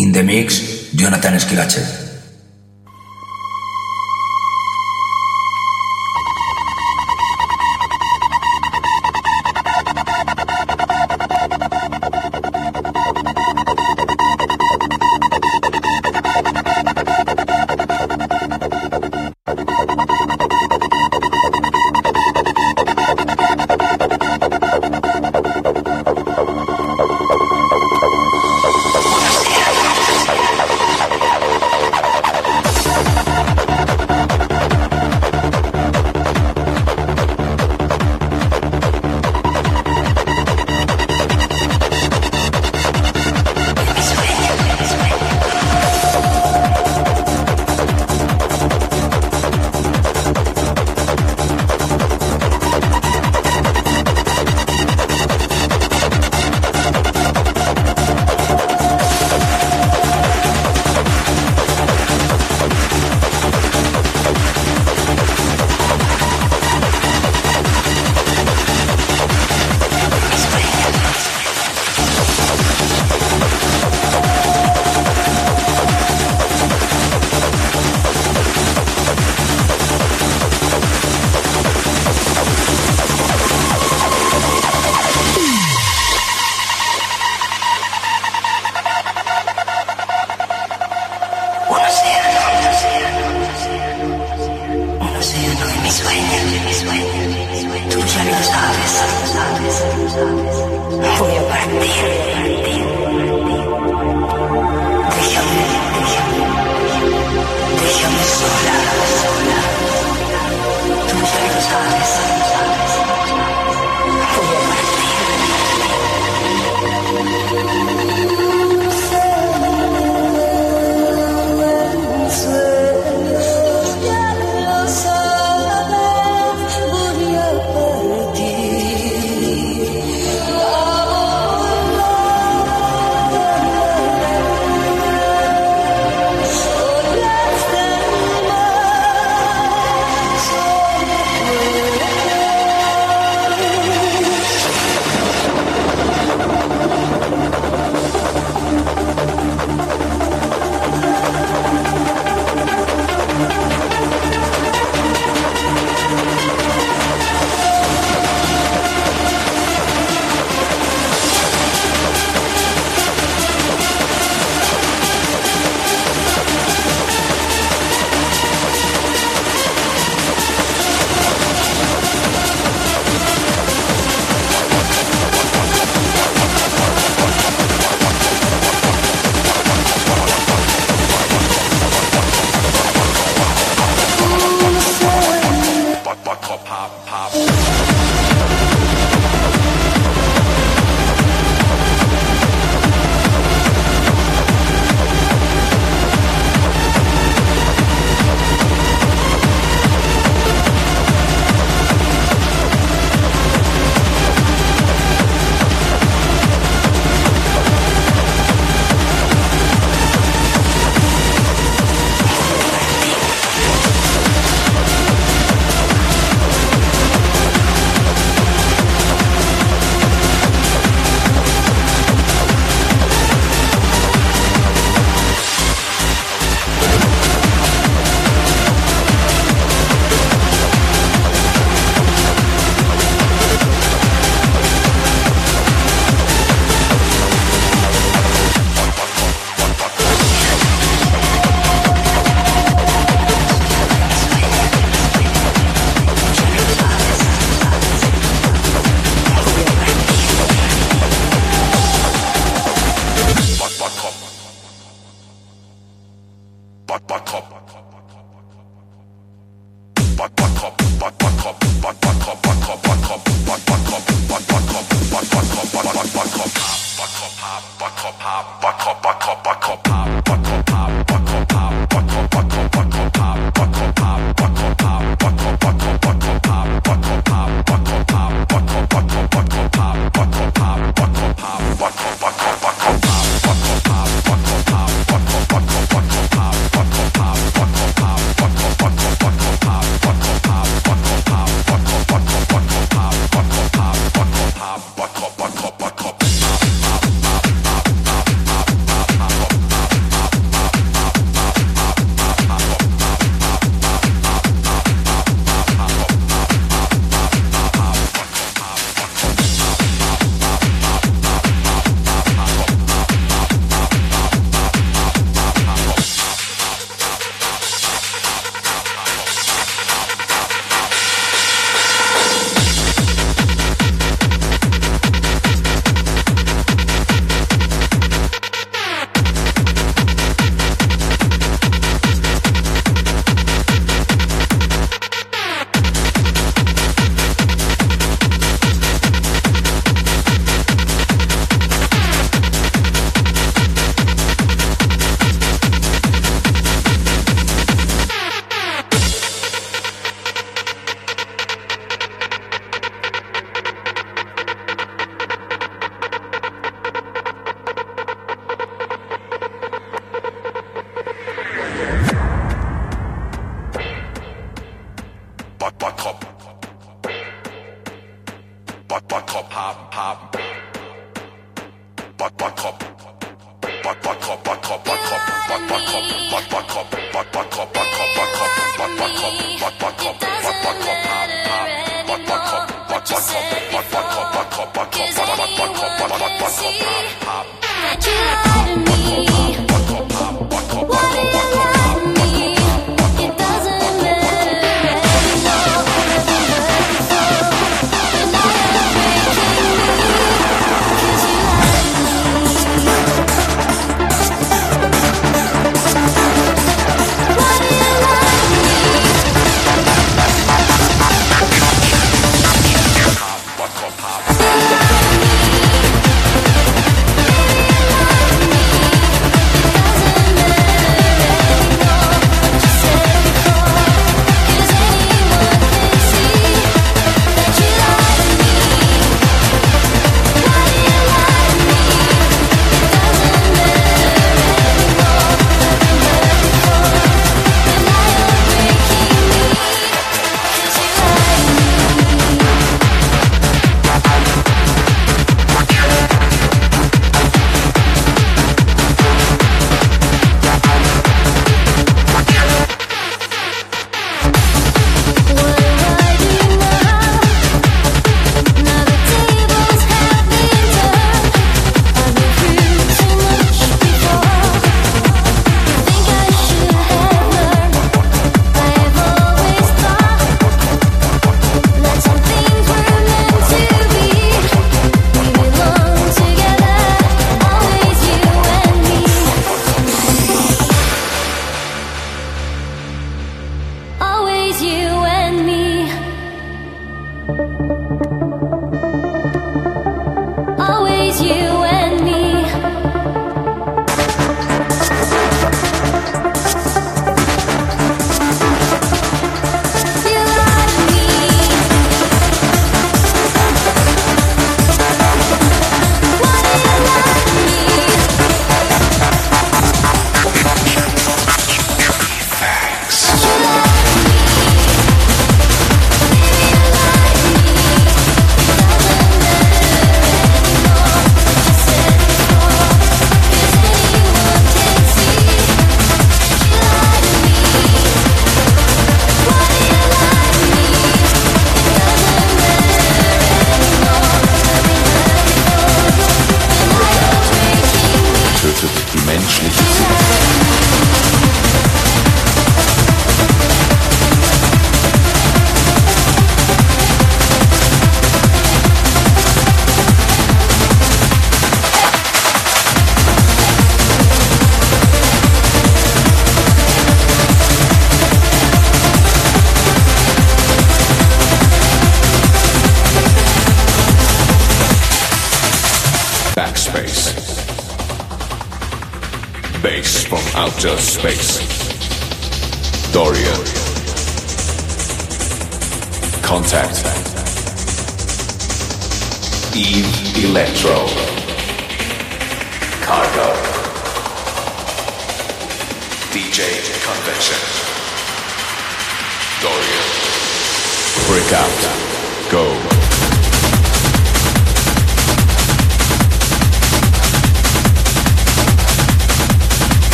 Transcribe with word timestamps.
In 0.00 0.12
the 0.12 0.22
mix, 0.22 0.90
Jonathan 0.94 1.34
Esquilache. 1.34 2.09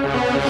Música 0.00 0.47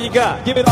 all 0.00 0.06
you 0.06 0.12
got. 0.12 0.44
Give 0.44 0.56
it 0.56 0.69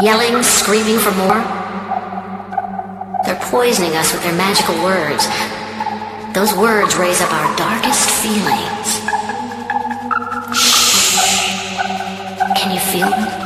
Yelling, 0.00 0.44
screaming 0.44 0.96
for 1.00 1.10
more? 1.12 1.42
They're 3.24 3.40
poisoning 3.50 3.96
us 3.96 4.12
with 4.12 4.22
their 4.22 4.36
magical 4.36 4.76
words. 4.84 5.26
Those 6.32 6.54
words 6.54 6.94
raise 6.96 7.20
up 7.20 7.32
our 7.32 7.56
darkest 7.56 8.08
feelings. 8.22 9.00
Shh. 10.56 11.48
Can 12.56 12.72
you 12.72 12.78
feel 12.78 13.10
them? 13.10 13.37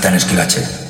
Jonathan 0.00 0.14
Esquilache. 0.14 0.89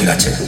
Cachivache. 0.00 0.39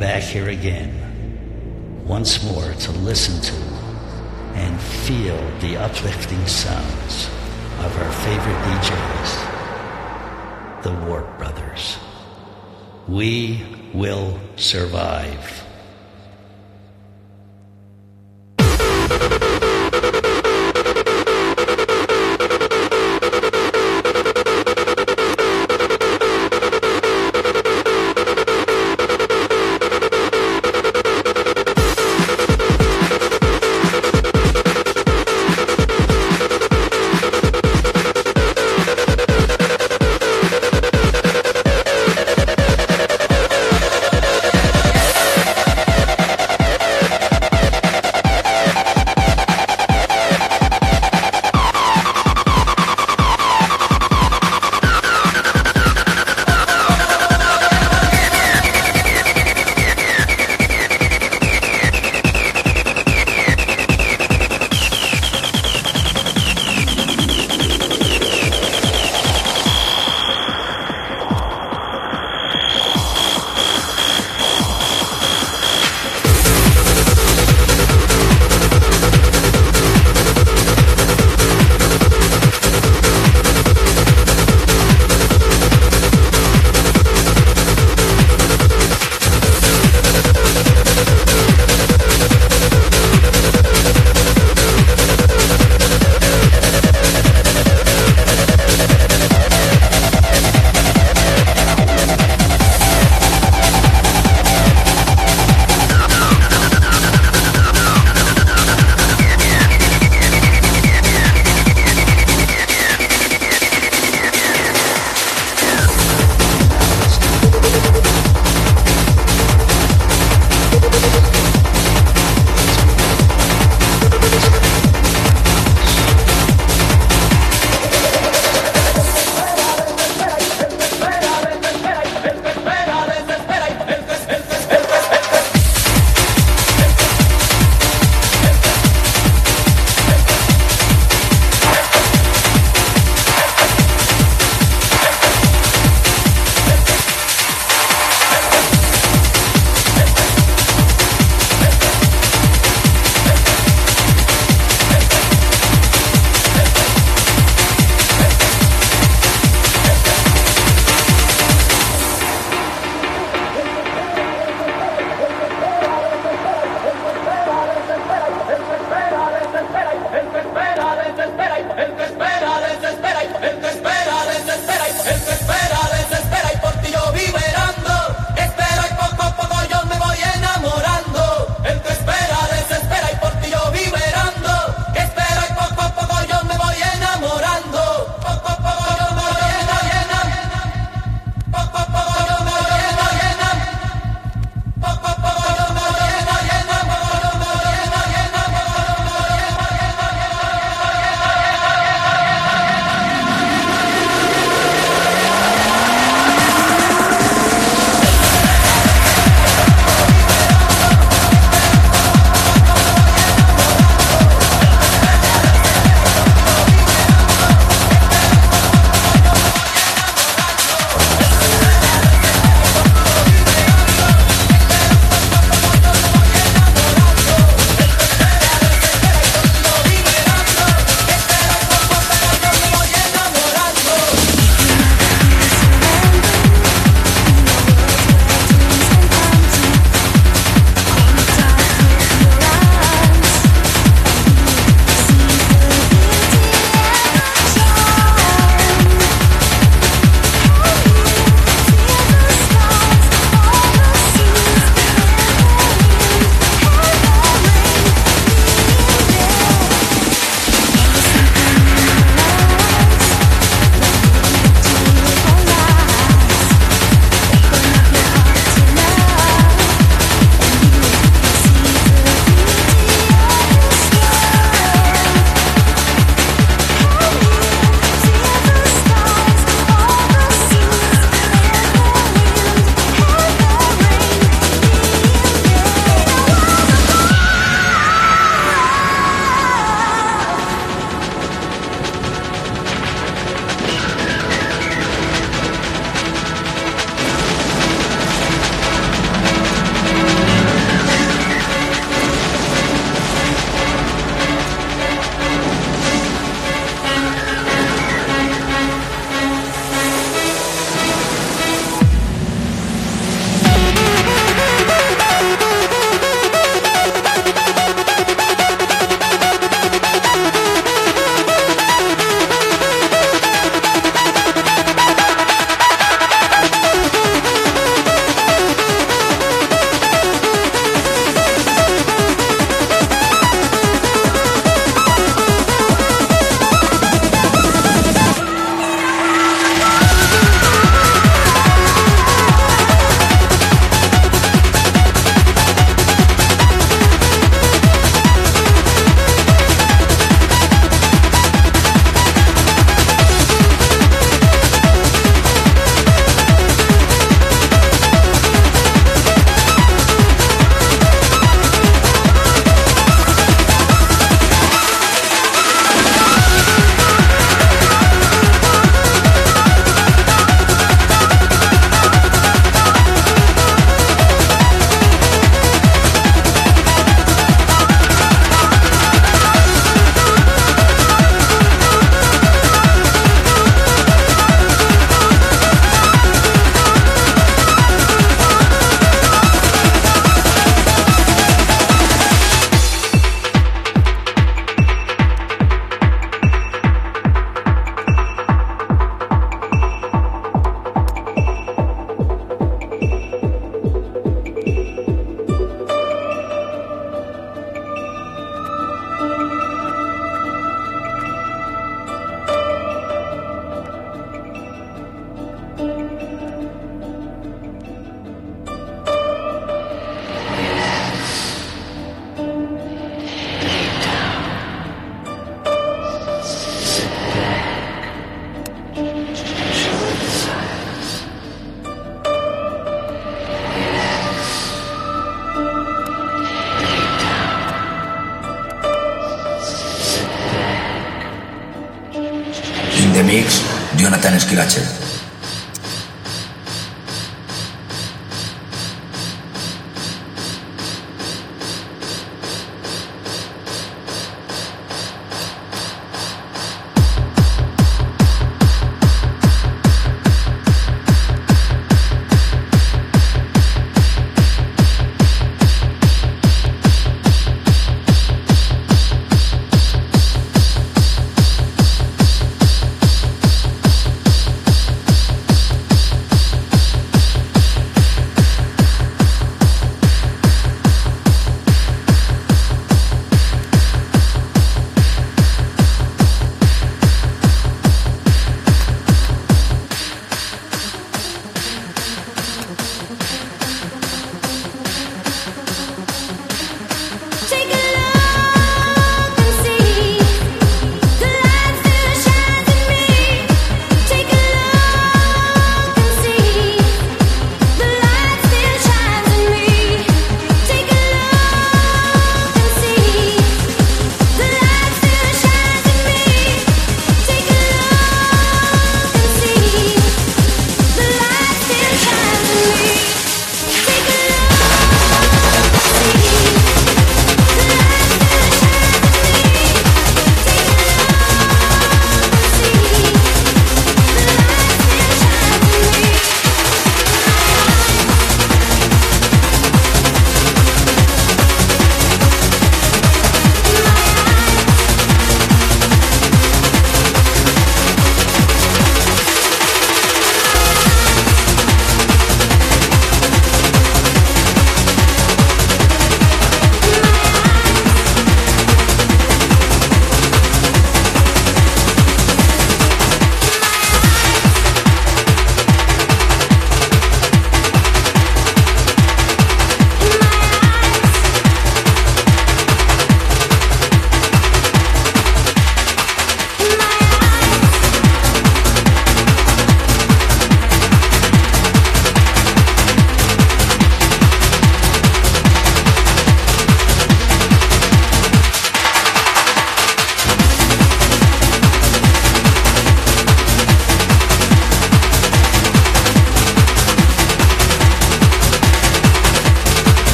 back 0.00 0.22
here 0.22 0.48
again, 0.48 0.90
once 2.06 2.42
more 2.42 2.72
to 2.72 2.90
listen 2.92 3.38
to 3.42 3.54
and 4.54 4.80
feel 4.80 5.36
the 5.60 5.76
uplifting 5.76 6.46
sounds 6.46 7.28
of 7.80 7.94
our 7.98 8.10
favorite 8.10 8.56
DJs, 8.64 9.32
the 10.84 10.92
Warp 11.06 11.36
Brothers. 11.36 11.98
We 13.08 13.62
will 13.92 14.40
survive. 14.56 15.59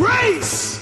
Grace. 0.00 0.79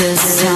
The 0.00 0.49